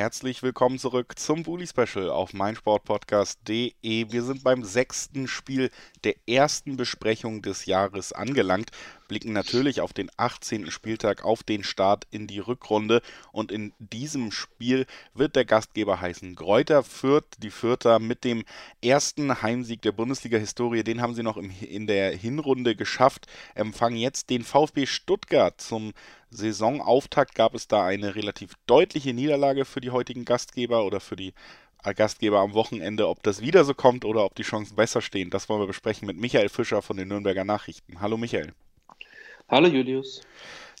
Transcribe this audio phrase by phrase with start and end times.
[0.00, 3.74] Herzlich willkommen zurück zum Bully Special auf meinsportpodcast.de.
[3.82, 5.70] Wir sind beim sechsten Spiel
[6.04, 8.70] der ersten Besprechung des Jahres angelangt,
[9.08, 10.70] blicken natürlich auf den 18.
[10.70, 16.34] Spieltag, auf den Start in die Rückrunde und in diesem Spiel wird der Gastgeber heißen
[16.34, 17.36] Gräuter Fürth.
[17.36, 18.44] Die Fürther mit dem
[18.82, 24.30] ersten Heimsieg der Bundesliga-Historie, den haben sie noch im, in der Hinrunde geschafft, empfangen jetzt
[24.30, 25.92] den VfB Stuttgart zum
[26.30, 31.34] Saisonauftakt gab es da eine relativ deutliche Niederlage für die heutigen Gastgeber oder für die
[31.96, 33.08] Gastgeber am Wochenende.
[33.08, 36.06] Ob das wieder so kommt oder ob die Chancen besser stehen, das wollen wir besprechen
[36.06, 38.00] mit Michael Fischer von den Nürnberger Nachrichten.
[38.00, 38.52] Hallo Michael.
[39.48, 40.20] Hallo Julius.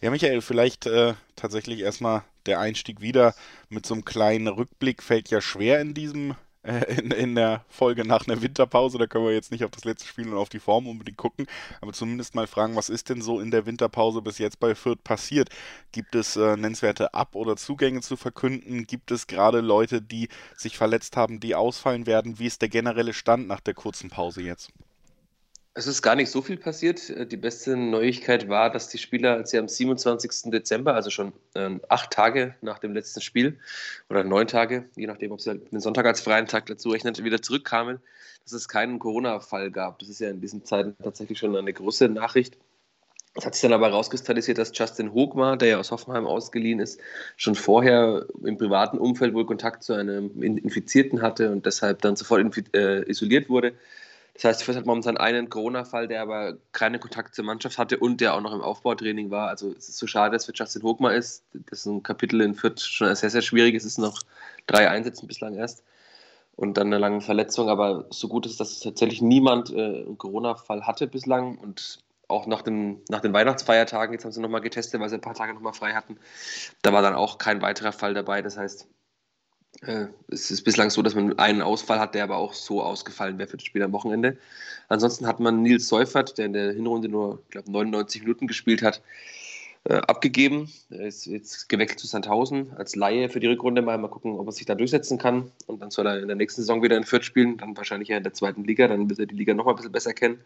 [0.00, 3.34] Ja, Michael, vielleicht äh, tatsächlich erstmal der Einstieg wieder
[3.68, 8.06] mit so einem kleinen Rückblick fällt ja schwer in diesem äh, in, in der Folge
[8.06, 8.98] nach einer Winterpause.
[8.98, 11.46] Da können wir jetzt nicht auf das letzte Spiel und auf die Form unbedingt gucken,
[11.80, 15.02] aber zumindest mal fragen, was ist denn so in der Winterpause bis jetzt bei Fürth
[15.02, 15.48] passiert?
[15.92, 18.86] Gibt es äh, nennenswerte Ab- oder Zugänge zu verkünden?
[18.86, 22.38] Gibt es gerade Leute, die sich verletzt haben, die ausfallen werden?
[22.38, 24.70] Wie ist der generelle Stand nach der kurzen Pause jetzt?
[25.74, 27.10] Es ist gar nicht so viel passiert.
[27.10, 30.50] Äh, die beste Neuigkeit war, dass die Spieler, als sie am 27.
[30.50, 33.58] Dezember, also schon äh, acht Tage nach dem letzten Spiel
[34.08, 37.16] oder neun Tage, je nachdem, ob sie halt den Sonntag als freien Tag dazu rechnen,
[37.18, 38.00] wieder zurückkamen,
[38.44, 40.00] dass es keinen Corona-Fall gab.
[40.00, 42.56] Das ist ja in diesen Zeiten tatsächlich schon eine große Nachricht.
[43.34, 47.00] Es hat sich dann aber herauskristallisiert, dass Justin Hogmar, der ja aus Hoffenheim ausgeliehen ist,
[47.36, 52.42] schon vorher im privaten Umfeld wohl Kontakt zu einem Infizierten hatte und deshalb dann sofort
[52.74, 53.74] äh, isoliert wurde.
[54.34, 58.20] Das heißt, Fürth hat momentan einen Corona-Fall, der aber keinen Kontakt zur Mannschaft hatte und
[58.20, 59.48] der auch noch im Aufbautraining war.
[59.48, 61.44] Also es ist so schade, dass für Justin Hochmar ist.
[61.52, 63.74] Das ist ein Kapitel in Fürth schon sehr, sehr schwierig.
[63.74, 64.20] Es ist noch
[64.66, 65.82] drei Einsätze bislang erst
[66.56, 67.68] und dann eine lange Verletzung.
[67.68, 72.62] Aber so gut ist, dass tatsächlich niemand äh, einen Corona-Fall hatte bislang und auch nach,
[72.62, 75.72] dem, nach den Weihnachtsfeiertagen, jetzt haben sie nochmal getestet, weil sie ein paar Tage nochmal
[75.72, 76.16] frei hatten,
[76.82, 78.40] da war dann auch kein weiterer Fall dabei.
[78.40, 78.86] Das heißt,
[79.82, 83.38] äh, es ist bislang so, dass man einen Ausfall hat, der aber auch so ausgefallen
[83.38, 84.36] wäre für das Spiel am Wochenende.
[84.88, 89.02] Ansonsten hat man Nils Seufert, der in der Hinrunde nur, glaube, 99 Minuten gespielt hat,
[89.84, 90.70] äh, abgegeben.
[90.90, 93.96] Er ist jetzt gewechselt zu Sandhausen als Laie für die Rückrunde mal.
[93.96, 95.50] Mal gucken, ob er sich da durchsetzen kann.
[95.66, 98.18] Und dann soll er in der nächsten Saison wieder in Fürth spielen, dann wahrscheinlich ja
[98.18, 100.40] in der zweiten Liga, dann wird er die Liga noch mal ein bisschen besser kennen.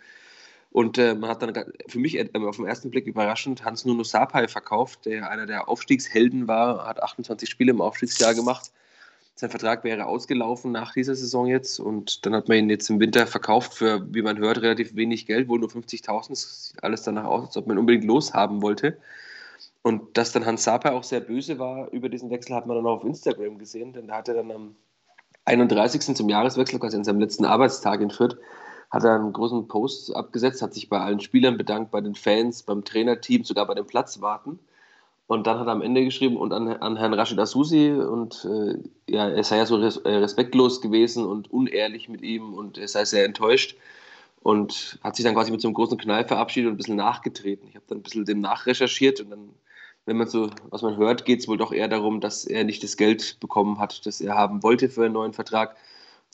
[0.70, 1.52] Und äh, man hat dann
[1.88, 5.68] für mich äh, auf den ersten Blick überraschend Hans Nuno Sapai verkauft, der einer der
[5.68, 8.70] Aufstiegshelden war, hat 28 Spiele im Aufstiegsjahr gemacht
[9.36, 13.00] sein Vertrag wäre ausgelaufen nach dieser Saison jetzt und dann hat man ihn jetzt im
[13.00, 16.36] Winter verkauft für, wie man hört, relativ wenig Geld, wohl nur 50.000.
[16.36, 18.96] Sieht alles danach aus, als ob man unbedingt loshaben wollte.
[19.82, 22.86] Und dass dann Hans Sapa auch sehr böse war über diesen Wechsel, hat man dann
[22.86, 24.76] auch auf Instagram gesehen, denn da hat er dann am
[25.46, 26.16] 31.
[26.16, 28.38] zum Jahreswechsel, quasi an seinem letzten Arbeitstag in Fürth,
[28.90, 32.62] hat er einen großen Post abgesetzt, hat sich bei allen Spielern bedankt, bei den Fans,
[32.62, 34.58] beim Trainerteam, sogar bei den Platzwarten.
[35.26, 38.76] Und dann hat er am Ende geschrieben und an, an Herrn Rashid Asusi und äh,
[39.10, 42.88] ja, er sei ja so res, äh, respektlos gewesen und unehrlich mit ihm und er
[42.88, 43.76] sei sehr enttäuscht
[44.42, 47.66] und hat sich dann quasi mit so einem großen Knall verabschiedet und ein bisschen nachgetreten.
[47.68, 49.48] Ich habe dann ein bisschen dem nachrecherchiert und dann,
[50.04, 52.82] wenn man so, was man hört, geht es wohl doch eher darum, dass er nicht
[52.82, 55.76] das Geld bekommen hat, das er haben wollte für einen neuen Vertrag.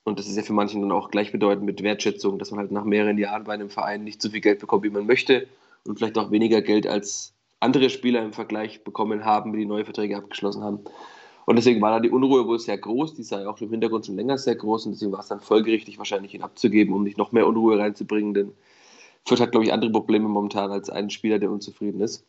[0.02, 2.84] Und das ist ja für manchen dann auch gleichbedeutend mit Wertschätzung, dass man halt nach
[2.84, 5.46] mehreren Jahren bei einem Verein nicht so viel Geld bekommt, wie man möchte
[5.84, 10.16] und vielleicht auch weniger Geld als andere Spieler im Vergleich bekommen haben, die neue Verträge
[10.16, 10.80] abgeschlossen haben.
[11.46, 14.16] Und deswegen war da die Unruhe wohl sehr groß, die sei auch im Hintergrund schon
[14.16, 17.32] länger sehr groß und deswegen war es dann folgerichtig, wahrscheinlich ihn abzugeben, um nicht noch
[17.32, 18.52] mehr Unruhe reinzubringen, denn
[19.26, 22.24] Fürth hat, glaube ich, andere Probleme momentan als einen Spieler, der unzufrieden ist.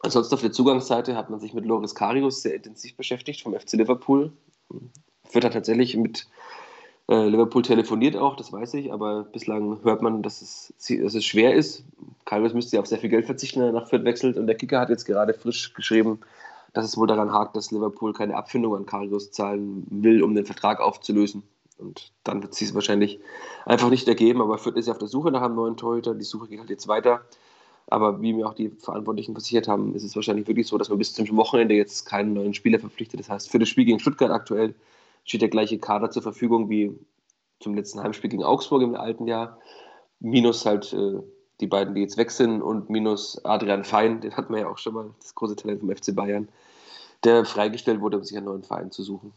[0.00, 3.74] Ansonsten auf der Zugangsseite hat man sich mit Loris Karius sehr intensiv beschäftigt vom FC
[3.74, 4.32] Liverpool.
[5.24, 6.26] Fürth hat tatsächlich mit
[7.10, 10.72] Liverpool telefoniert auch, das weiß ich, aber bislang hört man, dass es,
[11.02, 11.84] dass es schwer ist.
[12.24, 14.36] Karius müsste ja auf sehr viel Geld verzichten, wenn er nach Fürth wechselt.
[14.36, 16.20] Und der Kicker hat jetzt gerade frisch geschrieben,
[16.72, 20.46] dass es wohl daran hakt, dass Liverpool keine Abfindung an Karius zahlen will, um den
[20.46, 21.42] Vertrag aufzulösen.
[21.78, 23.18] Und dann wird es sich wahrscheinlich
[23.66, 24.40] einfach nicht ergeben.
[24.40, 26.14] Aber Fürth ist ja auf der Suche nach einem neuen Torhüter.
[26.14, 27.22] Die Suche geht halt jetzt weiter.
[27.88, 30.98] Aber wie mir auch die Verantwortlichen versichert haben, ist es wahrscheinlich wirklich so, dass man
[30.98, 33.18] bis zum Wochenende jetzt keinen neuen Spieler verpflichtet.
[33.18, 34.76] Das heißt, für das Spiel gegen Stuttgart aktuell
[35.24, 36.96] steht der gleiche Kader zur Verfügung wie
[37.60, 39.58] zum letzten Heimspiel gegen Augsburg im alten Jahr.
[40.18, 41.20] Minus halt äh,
[41.60, 44.78] die beiden, die jetzt weg sind und minus Adrian Fein, den hatten wir ja auch
[44.78, 46.48] schon mal, das große Talent vom FC Bayern,
[47.24, 49.32] der freigestellt wurde, um sich einen neuen Verein zu suchen.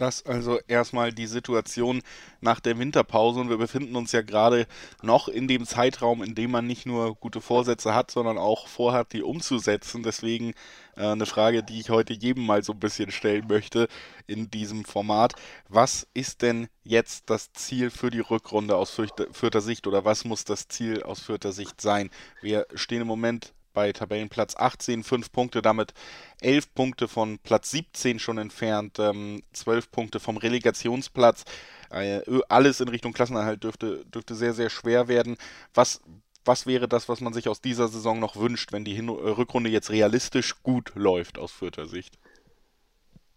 [0.00, 2.00] Das also erstmal die Situation
[2.40, 4.66] nach der Winterpause und wir befinden uns ja gerade
[5.02, 9.12] noch in dem Zeitraum, in dem man nicht nur gute Vorsätze hat, sondern auch vorhat,
[9.12, 10.02] die umzusetzen.
[10.02, 10.54] Deswegen
[10.96, 13.88] äh, eine Frage, die ich heute jedem mal so ein bisschen stellen möchte
[14.26, 15.34] in diesem Format.
[15.68, 18.98] Was ist denn jetzt das Ziel für die Rückrunde aus
[19.32, 22.08] Fürther Sicht oder was muss das Ziel aus Fürther Sicht sein?
[22.40, 25.94] Wir stehen im Moment bei Tabellenplatz 18, 5 Punkte, damit
[26.40, 31.44] 11 Punkte von Platz 17 schon entfernt, ähm, 12 Punkte vom Relegationsplatz.
[31.90, 35.36] Äh, alles in Richtung Klassenerhalt dürfte, dürfte sehr, sehr schwer werden.
[35.74, 36.00] Was,
[36.44, 39.12] was wäre das, was man sich aus dieser Saison noch wünscht, wenn die Hin äh,
[39.12, 42.18] Rückrunde jetzt realistisch gut läuft aus vierter Sicht?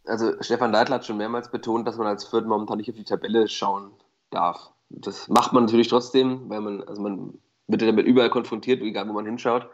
[0.05, 3.05] Also Stefan Leitl hat schon mehrmals betont, dass man als Viert momentan nicht auf die
[3.05, 3.91] Tabelle schauen
[4.29, 4.71] darf.
[4.89, 9.13] Das macht man natürlich trotzdem, weil man, also man wird damit überall konfrontiert, egal wo
[9.13, 9.69] man hinschaut.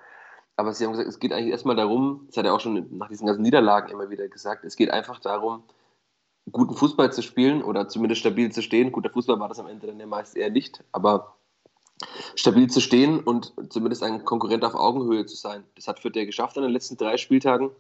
[0.60, 3.08] Aber sie haben gesagt, es geht eigentlich erstmal darum, das hat er auch schon nach
[3.08, 5.64] diesen ganzen Niederlagen immer wieder gesagt, es geht einfach darum,
[6.52, 8.92] guten Fußball zu spielen oder zumindest stabil zu stehen.
[8.92, 11.38] Guter Fußball war das am Ende dann ja meist eher nicht, aber
[12.36, 15.64] stabil zu stehen und zumindest ein Konkurrent auf Augenhöhe zu sein.
[15.76, 17.72] Das hat Fürth ja geschafft an den letzten drei Spieltagen.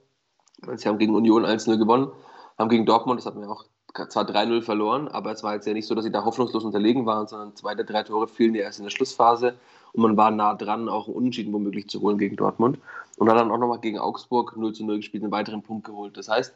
[0.75, 2.09] Sie haben gegen Union 1-0 gewonnen,
[2.57, 5.73] haben gegen Dortmund, das hatten wir auch zwar 3-0 verloren, aber es war jetzt ja
[5.73, 8.63] nicht so, dass sie da hoffnungslos unterlegen waren, sondern zwei der drei Tore fielen ja
[8.63, 9.55] erst in der Schlussphase
[9.93, 12.79] und man war nah dran, auch einen Unentschieden womöglich zu holen gegen Dortmund.
[13.17, 16.15] Und hat dann auch nochmal gegen Augsburg 0 zu 0 gespielt, einen weiteren Punkt geholt.
[16.15, 16.53] Das heißt,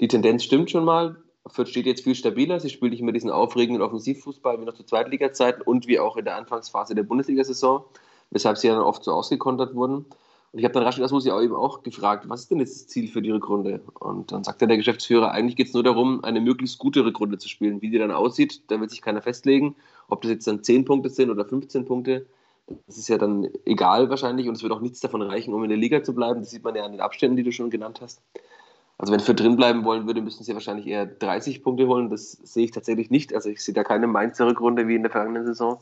[0.00, 1.16] die Tendenz stimmt schon mal.
[1.46, 2.60] Fürth steht jetzt viel stabiler.
[2.60, 6.24] Sie spielt nicht mehr diesen aufregenden Offensivfußball wie noch zu Zweitliga-Zeiten und wie auch in
[6.24, 7.84] der Anfangsphase der Bundesliga-Saison,
[8.30, 10.06] weshalb sie ja dann oft so ausgekontert wurden.
[10.50, 12.86] Und ich habe dann Rashid Asusi auch eben auch gefragt, was ist denn jetzt das
[12.88, 13.80] Ziel für die Rückrunde?
[14.00, 17.48] Und dann sagte der Geschäftsführer, eigentlich geht es nur darum, eine möglichst gute Rückrunde zu
[17.48, 17.82] spielen.
[17.82, 19.76] Wie die dann aussieht, da wird sich keiner festlegen,
[20.08, 22.26] ob das jetzt dann 10 Punkte sind oder 15 Punkte.
[22.86, 25.70] Das ist ja dann egal wahrscheinlich und es wird auch nichts davon reichen, um in
[25.70, 26.40] der Liga zu bleiben.
[26.40, 28.22] Das sieht man ja an den Abständen, die du schon genannt hast.
[28.98, 32.10] Also wenn Fürth drin bleiben wollen würde, müssten sie wahrscheinlich eher 30 Punkte holen.
[32.10, 33.32] Das sehe ich tatsächlich nicht.
[33.32, 35.78] Also ich sehe da keine Mainzer Rückrunde wie in der vergangenen Saison.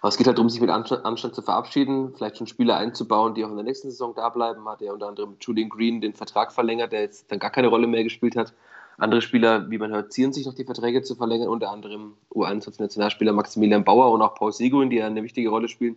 [0.00, 3.44] Aber es geht halt darum, sich mit Anstand zu verabschieden, vielleicht schon Spieler einzubauen, die
[3.44, 4.66] auch in der nächsten Saison da bleiben.
[4.66, 7.86] Hat ja unter anderem Julian Green den Vertrag verlängert, der jetzt dann gar keine Rolle
[7.86, 8.54] mehr gespielt hat.
[8.96, 13.32] Andere Spieler, wie man hört, ziehen sich noch die Verträge zu verlängern, unter anderem U21-Nationalspieler
[13.32, 15.96] Maximilian Bauer und auch Paul Seguin, die ja eine wichtige Rolle spielen.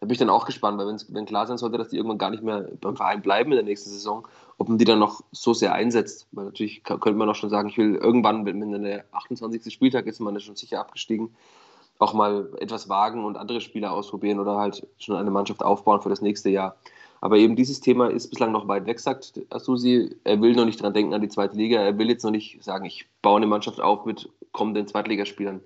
[0.00, 2.30] Da bin ich dann auch gespannt, weil wenn klar sein sollte, dass die irgendwann gar
[2.30, 4.26] nicht mehr beim Verein bleiben in der nächsten Saison,
[4.58, 6.26] ob man die dann noch so sehr einsetzt.
[6.32, 9.72] Weil natürlich könnte man auch schon sagen, ich will irgendwann, wenn der 28.
[9.72, 11.34] Spieltag ist, man ist schon sicher abgestiegen,
[11.98, 16.08] auch mal etwas wagen und andere Spieler ausprobieren oder halt schon eine Mannschaft aufbauen für
[16.08, 16.76] das nächste Jahr.
[17.20, 20.14] Aber eben dieses Thema ist bislang noch weit weg, sagt Asusi.
[20.24, 21.80] Er will noch nicht dran denken an die zweite Liga.
[21.80, 25.60] Er will jetzt noch nicht sagen, ich baue eine Mannschaft auf mit kommenden Zweitligaspielern.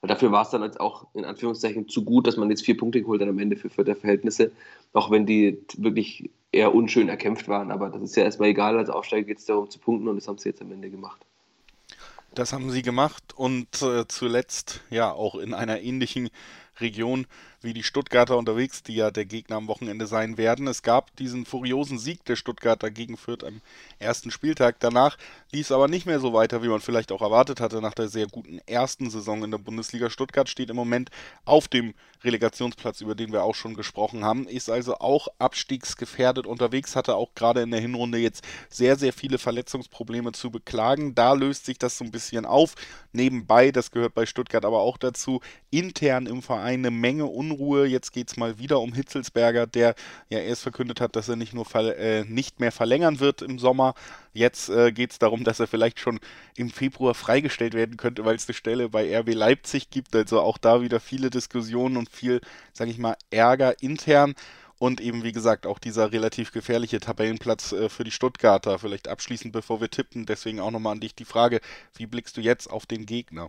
[0.00, 2.76] Weil dafür war es dann jetzt auch in Anführungszeichen zu gut, dass man jetzt vier
[2.76, 4.52] Punkte geholt hat am Ende für, der Verhältnisse,
[4.92, 7.70] auch wenn die wirklich eher unschön erkämpft waren.
[7.70, 8.76] Aber das ist ja erstmal egal.
[8.76, 11.24] Als Aufsteiger geht es darum zu punkten und das haben sie jetzt am Ende gemacht.
[12.34, 16.30] Das haben sie gemacht und äh, zuletzt ja auch in einer ähnlichen
[16.80, 17.26] Region
[17.60, 20.66] wie die Stuttgarter unterwegs, die ja der Gegner am Wochenende sein werden.
[20.66, 23.60] Es gab diesen furiosen Sieg der Stuttgarter gegen Fürth am
[23.98, 24.76] ersten Spieltag.
[24.80, 25.18] Danach
[25.50, 28.08] lief es aber nicht mehr so weiter, wie man vielleicht auch erwartet hatte nach der
[28.08, 30.08] sehr guten ersten Saison in der Bundesliga.
[30.08, 31.10] Stuttgart steht im Moment
[31.44, 36.96] auf dem Relegationsplatz, über den wir auch schon gesprochen haben, ist also auch abstiegsgefährdet unterwegs,
[36.96, 41.14] hatte auch gerade in der Hinrunde jetzt sehr, sehr viele Verletzungsprobleme zu beklagen.
[41.14, 42.74] Da löst sich das so ein bisschen auf.
[43.12, 45.40] Nebenbei, das gehört bei Stuttgart aber auch dazu,
[45.70, 47.86] intern im Verein eine Menge Un Unruhe.
[47.86, 49.94] Jetzt geht es mal wieder um Hitzelsberger, der
[50.28, 53.94] ja erst verkündet hat, dass er nicht nur äh, nicht mehr verlängern wird im Sommer.
[54.32, 56.20] Jetzt äh, geht es darum, dass er vielleicht schon
[56.56, 60.14] im Februar freigestellt werden könnte, weil es eine Stelle bei RB Leipzig gibt.
[60.14, 62.40] Also auch da wieder viele Diskussionen und viel,
[62.72, 64.34] sage ich mal, Ärger intern.
[64.78, 68.78] Und eben, wie gesagt, auch dieser relativ gefährliche Tabellenplatz äh, für die Stuttgarter.
[68.78, 70.24] Vielleicht abschließend, bevor wir tippen.
[70.24, 71.60] Deswegen auch nochmal an dich die Frage,
[71.96, 73.48] wie blickst du jetzt auf den Gegner?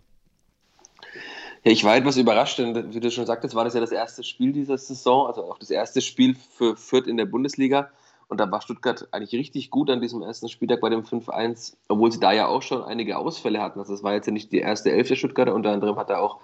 [1.63, 4.24] Ja, ich war etwas überrascht, denn wie du schon sagtest, war das ja das erste
[4.24, 7.89] Spiel dieser Saison, also auch das erste Spiel für Fürth in der Bundesliga.
[8.30, 12.12] Und da war Stuttgart eigentlich richtig gut an diesem ersten Spieltag bei dem 5-1, obwohl
[12.12, 13.80] sie da ja auch schon einige Ausfälle hatten.
[13.80, 16.22] Also das war jetzt ja nicht die erste Elf der Stuttgarter, unter anderem hat er
[16.22, 16.39] auch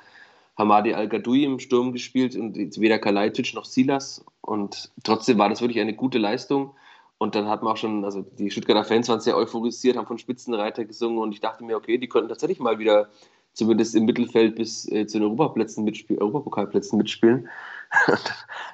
[0.58, 4.26] Hamadi Al-Gadoui im Sturm gespielt und weder Kalajdzic noch Silas.
[4.42, 6.76] Und trotzdem war das wirklich eine gute Leistung.
[7.18, 10.18] Und dann hat man auch schon, also die Stuttgarter Fans waren sehr euphorisiert, haben von
[10.18, 13.10] Spitzenreiter gesungen und ich dachte mir, okay, die könnten tatsächlich mal wieder
[13.56, 17.48] zumindest im Mittelfeld bis äh, zu den Europaplätzen mitspielen, Europapokalplätzen mitspielen.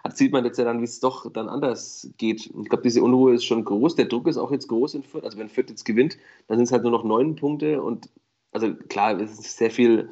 [0.04, 2.48] da sieht man jetzt ja dann, wie es doch dann anders geht.
[2.48, 3.96] Ich glaube, diese Unruhe ist schon groß.
[3.96, 5.24] Der Druck ist auch jetzt groß in Fürth.
[5.24, 7.82] Also wenn Fürth jetzt gewinnt, dann sind es halt nur noch neun Punkte.
[7.82, 8.10] Und
[8.52, 10.10] also klar, es ist sehr viel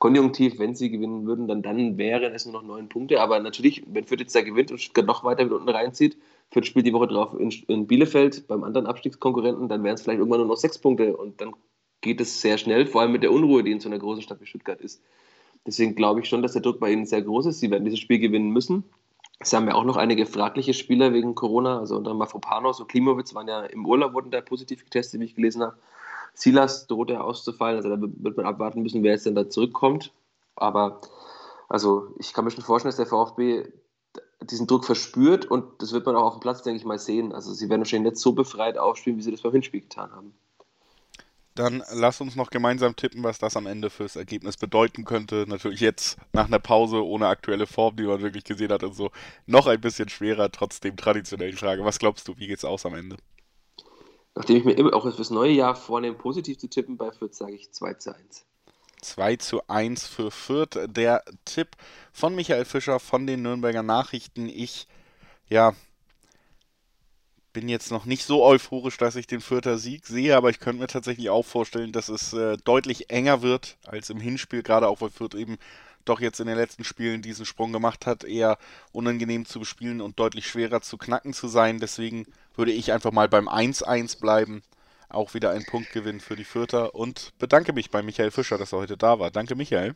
[0.00, 0.58] konjunktiv.
[0.58, 3.20] Wenn sie gewinnen würden, dann, dann wären es nur noch neun Punkte.
[3.20, 6.18] Aber natürlich, wenn Fürth jetzt da gewinnt und Stuttgart noch weiter mit unten reinzieht,
[6.50, 10.18] Fürth spielt die Woche drauf in, in Bielefeld beim anderen Abstiegskonkurrenten, dann wären es vielleicht
[10.18, 11.16] irgendwann nur noch sechs Punkte.
[11.16, 11.52] Und dann
[12.00, 14.40] geht es sehr schnell, vor allem mit der Unruhe, die in so einer großen Stadt
[14.40, 15.02] wie Stuttgart ist.
[15.66, 17.60] Deswegen glaube ich schon, dass der Druck bei ihnen sehr groß ist.
[17.60, 18.84] Sie werden dieses Spiel gewinnen müssen.
[19.42, 21.78] Sie haben ja auch noch einige fragliche Spieler wegen Corona.
[21.78, 25.34] Also unter Mafropanos und Klimowitz waren ja im Urlaub, wurden da positiv getestet, wie ich
[25.34, 25.76] gelesen habe.
[26.34, 27.76] Silas droht ja auszufallen.
[27.76, 30.12] Also da wird man abwarten müssen, wer jetzt denn da zurückkommt.
[30.56, 31.00] Aber
[31.68, 33.64] also ich kann mir schon vorstellen, dass der VfB
[34.42, 37.32] diesen Druck verspürt und das wird man auch auf dem Platz, denke ich mal, sehen.
[37.32, 40.34] Also sie werden wahrscheinlich nicht so befreit aufspielen, wie sie das beim Hinspiel getan haben.
[41.58, 45.44] Dann lass uns noch gemeinsam tippen, was das am Ende fürs Ergebnis bedeuten könnte.
[45.48, 49.10] Natürlich jetzt nach einer Pause ohne aktuelle Form, die man wirklich gesehen hat und so,
[49.46, 51.84] noch ein bisschen schwerer, trotzdem traditionell die Frage.
[51.84, 53.16] Was glaubst du, wie geht's aus am Ende?
[54.36, 57.56] Nachdem ich mir immer auch fürs neue Jahr vornehme, positiv zu tippen, bei Fürth sage
[57.56, 58.46] ich 2 zu 1.
[59.00, 60.78] 2 zu 1 für Fürth.
[60.86, 61.70] Der Tipp
[62.12, 64.48] von Michael Fischer von den Nürnberger Nachrichten.
[64.48, 64.86] Ich,
[65.48, 65.74] ja,
[67.52, 70.80] bin jetzt noch nicht so euphorisch, dass ich den Fürther Sieg sehe, aber ich könnte
[70.80, 75.00] mir tatsächlich auch vorstellen, dass es äh, deutlich enger wird als im Hinspiel, gerade auch
[75.00, 75.58] weil Fürth eben
[76.04, 78.58] doch jetzt in den letzten Spielen diesen Sprung gemacht hat, eher
[78.92, 81.80] unangenehm zu bespielen und deutlich schwerer zu knacken zu sein.
[81.80, 84.62] Deswegen würde ich einfach mal beim 1-1 bleiben.
[85.10, 88.78] Auch wieder ein Punktgewinn für die Fürther und bedanke mich bei Michael Fischer, dass er
[88.78, 89.30] heute da war.
[89.30, 89.94] Danke, Michael.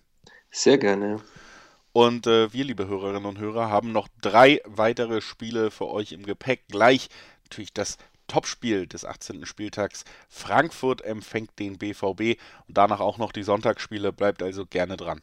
[0.50, 1.20] Sehr gerne.
[1.92, 6.24] Und äh, wir, liebe Hörerinnen und Hörer, haben noch drei weitere Spiele für euch im
[6.24, 6.64] Gepäck.
[6.68, 7.10] Gleich
[7.52, 9.44] natürlich das Topspiel des 18.
[9.44, 10.04] Spieltags.
[10.28, 14.12] Frankfurt empfängt den BVB und danach auch noch die Sonntagsspiele.
[14.12, 15.20] Bleibt also gerne dran.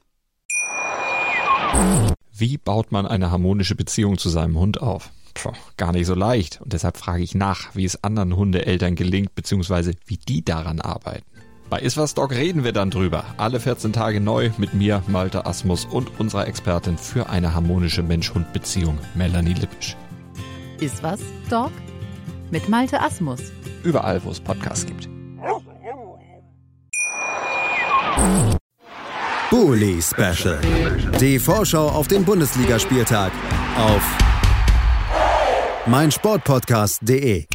[2.31, 5.09] Wie baut man eine harmonische Beziehung zu seinem Hund auf?
[5.33, 6.62] Puh, gar nicht so leicht.
[6.62, 11.25] Und deshalb frage ich nach, wie es anderen Hundeeltern gelingt, beziehungsweise wie die daran arbeiten.
[11.69, 13.25] Bei Iswas Dog reden wir dann drüber.
[13.38, 18.98] Alle 14 Tage neu mit mir, Malte Asmus und unserer Expertin für eine harmonische Mensch-Hund-Beziehung,
[19.15, 19.95] Melanie Lippisch.
[20.79, 21.71] Iswas Dog?
[22.51, 23.39] Mit Malte Asmus.
[23.84, 25.10] Überall, wo es Podcasts gibt.
[29.50, 30.60] Bully Special.
[31.20, 33.32] Die Vorschau auf den Bundesligaspieltag
[33.77, 34.18] auf
[35.88, 37.46] meinsportpodcast.de.